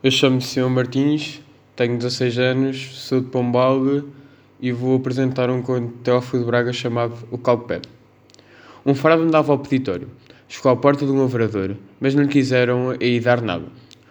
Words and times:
Eu 0.00 0.12
chamo-me 0.12 0.40
Simão 0.40 0.70
Martins, 0.70 1.40
tenho 1.74 1.98
16 1.98 2.38
anos, 2.38 2.76
sou 3.00 3.20
de 3.20 3.26
Pombal 3.26 4.04
e 4.60 4.70
vou 4.70 4.94
apresentar 4.94 5.50
um 5.50 5.60
conto 5.60 5.88
de 5.88 5.94
Teófilo 6.04 6.44
de 6.44 6.46
Braga 6.46 6.72
chamado 6.72 7.16
O 7.32 7.36
Calpé. 7.36 7.80
Um 8.86 8.94
frade 8.94 9.22
andava 9.22 9.50
ao 9.50 9.58
peditório. 9.58 10.08
Chegou 10.46 10.70
à 10.70 10.76
porta 10.76 11.04
de 11.04 11.10
um 11.10 11.20
lavrador, 11.20 11.74
mas 11.98 12.14
não 12.14 12.22
lhe 12.22 12.28
quiseram 12.28 12.90
aí 12.90 13.18
dar 13.18 13.42
nada. 13.42 13.64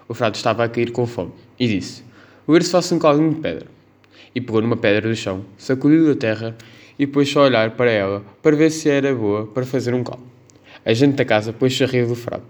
O 0.10 0.14
frade 0.14 0.36
estava 0.36 0.66
a 0.66 0.68
cair 0.68 0.92
com 0.92 1.08
fome 1.08 1.32
e 1.58 1.66
disse: 1.70 2.04
ver 2.46 2.64
se 2.64 2.72
faço 2.72 2.94
um 2.94 3.00
caldinho 3.00 3.36
de 3.36 3.40
pedra. 3.40 3.68
E 4.36 4.42
pegou 4.42 4.62
numa 4.62 4.76
pedra 4.76 5.08
do 5.08 5.16
chão, 5.16 5.46
sacudiu 5.58 6.06
da 6.06 6.20
terra 6.20 6.58
e 7.00 7.08
pôs-se 7.08 7.38
a 7.38 7.44
olhar 7.44 7.72
para 7.78 7.90
ela 7.90 8.26
para 8.44 8.58
ver 8.58 8.72
se 8.72 8.90
era 8.90 9.16
boa 9.16 9.48
para 9.48 9.66
fazer 9.66 9.94
um 9.94 10.04
caldo. 10.04 10.24
A 10.84 10.92
gente 10.92 11.16
da 11.16 11.24
casa 11.24 11.54
pôs-se 11.54 11.82
a 11.82 11.88
rir 11.88 12.06
do 12.06 12.16
frade. 12.16 12.44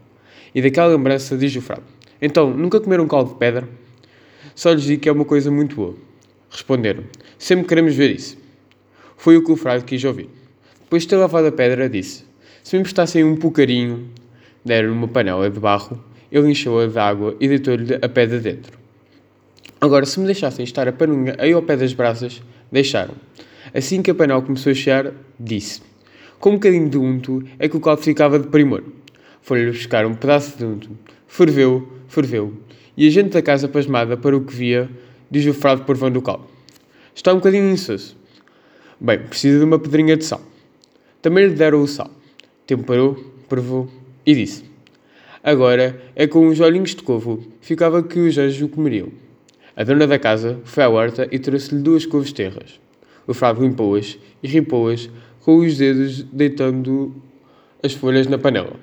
E 0.56 0.60
daquela 0.60 0.88
lembrança 0.88 1.38
diz 1.38 1.56
o 1.56 1.62
frade: 1.62 1.84
então, 2.22 2.50
nunca 2.50 2.80
comeram 2.80 3.08
caldo 3.08 3.32
de 3.32 3.36
pedra? 3.38 3.68
Só 4.56 4.72
lhes 4.72 4.84
digo 4.84 5.02
que 5.02 5.10
é 5.10 5.12
uma 5.12 5.26
coisa 5.26 5.52
muito 5.52 5.76
boa. 5.76 5.96
Responderam: 6.50 7.04
Sempre 7.38 7.68
queremos 7.68 7.94
ver 7.94 8.12
isso. 8.12 8.38
Foi 9.16 9.38
o 9.38 9.44
que 9.44 9.52
o 9.52 9.56
frade 9.56 9.84
quis 9.84 10.04
ouvir. 10.04 10.30
Depois 10.82 11.04
de 11.04 11.10
ter 11.10 11.18
lavado 11.18 11.48
a 11.48 11.52
pedra, 11.52 11.90
disse: 11.90 12.24
Se 12.64 12.76
me 12.76 12.80
emprestassem 12.80 13.24
um 13.24 13.36
poucarinho, 13.36 14.10
deram-lhe 14.66 14.94
uma 14.94 15.08
panela 15.08 15.50
de 15.50 15.60
barro, 15.60 16.04
ele 16.32 16.50
encheu-a 16.50 16.88
de 16.88 16.98
água 16.98 17.36
e 17.40 17.48
deitou-lhe 17.48 17.96
a 17.96 18.10
pedra 18.10 18.40
dentro. 18.40 18.78
Agora, 19.80 20.06
se 20.06 20.20
me 20.20 20.26
deixassem 20.26 20.64
estar 20.64 20.88
a 20.88 20.92
panunga 20.92 21.36
aí 21.38 21.54
ao 21.54 21.62
pé 21.62 21.78
das 21.78 21.94
brasas, 21.94 22.42
deixaram. 22.72 23.14
Assim 23.74 24.02
que 24.02 24.10
a 24.10 24.16
panela 24.16 24.42
começou 24.42 24.72
a 24.72 24.76
chear, 24.76 25.14
disse: 25.40 25.82
Com 26.40 26.52
um 26.52 26.54
bocadinho 26.54 26.90
de 26.90 26.98
unto 26.98 27.44
é 27.60 27.70
que 27.70 27.78
o 27.78 27.80
caldo 27.80 28.02
ficava 28.02 28.40
de 28.40 28.48
primor. 28.48 28.84
Foi-lhe 29.42 29.72
buscar 29.72 30.06
um 30.06 30.16
pedaço 30.16 30.58
de 30.58 30.66
unto. 30.66 30.90
Ferveu, 31.28 31.97
ferveu. 32.08 32.54
E 32.96 33.08
a 33.08 33.12
gente 33.12 33.30
da 33.30 33.42
casa 33.42 33.68
pasmada 33.68 34.18
para 34.18 34.36
o 34.36 34.42
que 34.42 34.54
via, 34.54 34.90
diz 35.30 35.46
o 35.46 35.54
frade 35.54 35.84
porvão 35.84 36.12
do 36.12 36.22
cal. 36.22 36.50
Está 37.14 37.34
um 37.34 37.38
bocadinho 37.38 37.70
insosso. 37.70 38.18
Bem, 39.00 39.20
precisa 39.20 39.60
de 39.60 39.66
uma 39.66 39.78
pedrinha 39.78 40.18
de 40.18 40.26
sal. 40.26 40.42
Também 41.22 41.48
lhe 41.48 41.54
deram 41.54 41.82
o 41.82 41.88
sal. 41.88 42.10
Temperou, 42.66 43.16
provou 43.48 43.90
e 44.26 44.34
disse. 44.34 44.64
Agora 45.44 46.02
é 46.16 46.28
com 46.28 46.48
os 46.48 46.60
olhinhos 46.60 46.96
de 46.96 47.04
couve, 47.04 47.48
ficava 47.62 48.04
que 48.04 48.20
os 48.20 48.38
anjos 48.38 48.62
o 48.62 48.68
comeriam. 48.68 49.10
A 49.76 49.84
dona 49.84 50.08
da 50.08 50.18
casa 50.18 50.60
foi 50.64 50.84
à 50.84 50.90
horta 50.90 51.28
e 51.32 51.38
trouxe-lhe 51.38 51.82
duas 51.82 52.06
couves 52.06 52.34
terras. 52.34 52.80
O 53.28 53.34
frade 53.34 53.62
limpou-as 53.62 54.18
e 54.42 54.48
ripou-as 54.48 55.10
com 55.42 55.58
os 55.58 55.78
dedos, 55.78 56.24
deitando 56.24 57.16
as 57.84 57.94
folhas 57.94 58.28
na 58.28 58.38
panela. 58.38 58.74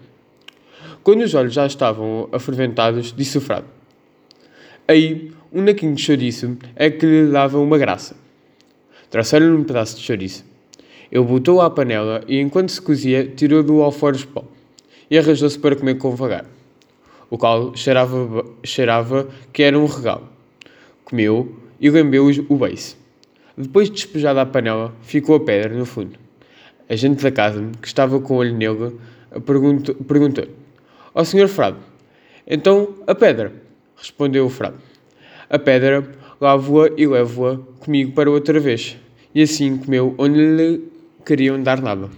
Quando 1.04 1.20
os 1.20 1.34
olhos 1.34 1.52
já 1.52 1.66
estavam 1.66 2.30
aferventados, 2.32 3.12
disse 3.12 3.36
o 3.36 3.40
frade. 3.42 3.66
Aí, 4.88 5.30
um 5.52 5.60
naquinho 5.60 5.94
de 5.94 6.00
chouriço 6.00 6.56
é 6.74 6.88
que 6.88 7.04
lhe 7.04 7.30
dava 7.30 7.58
uma 7.58 7.76
graça. 7.76 8.16
Trouxeram-lhe 9.10 9.52
um 9.52 9.64
pedaço 9.64 9.98
de 9.98 10.02
chouriço. 10.02 10.46
Ele 11.12 11.22
botou 11.22 11.60
à 11.60 11.68
panela 11.68 12.24
e, 12.26 12.40
enquanto 12.40 12.70
se 12.70 12.80
cozia, 12.80 13.26
tirou 13.26 13.62
do 13.62 13.82
alforje 13.82 14.26
pó 14.26 14.46
e 15.10 15.18
arrasou-se 15.18 15.58
para 15.58 15.76
comer 15.76 15.98
com 15.98 16.16
vagar. 16.16 16.46
O 17.28 17.36
qual 17.36 17.76
cheirava, 17.76 18.42
cheirava 18.64 19.28
que 19.52 19.62
era 19.62 19.78
um 19.78 19.84
regalo. 19.84 20.26
Comeu 21.04 21.54
e 21.78 21.90
lambeu 21.90 22.30
o 22.48 22.56
beiço. 22.56 22.96
Depois 23.58 23.90
de 23.90 23.96
despejada 23.96 24.40
a 24.40 24.46
panela, 24.46 24.94
ficou 25.02 25.36
a 25.36 25.40
pedra 25.40 25.74
no 25.74 25.84
fundo. 25.84 26.18
A 26.88 26.96
gente 26.96 27.22
da 27.22 27.30
casa, 27.30 27.62
que 27.82 27.88
estava 27.88 28.18
com 28.20 28.32
o 28.32 28.36
olho 28.38 28.54
nele, 28.54 28.96
perguntou-lhe 29.44 30.02
perguntou 30.02 30.63
Ó 31.14 31.20
oh, 31.20 31.24
senhor 31.24 31.48
então 32.46 32.94
a 33.06 33.14
pedra? 33.14 33.52
Respondeu 33.96 34.46
o 34.46 34.50
frade. 34.50 34.76
A 35.48 35.58
pedra 35.58 36.04
lavo-a 36.40 36.90
e 36.96 37.06
levo-a 37.06 37.58
comigo 37.78 38.12
para 38.12 38.30
outra 38.30 38.58
vez. 38.58 38.96
E 39.34 39.42
assim 39.42 39.76
comeu 39.76 40.14
onde 40.18 40.38
lhe 40.38 40.88
queriam 41.24 41.62
dar 41.62 41.80
nada. 41.80 42.10